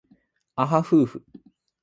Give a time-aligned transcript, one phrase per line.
[0.55, 1.23] あはふうふ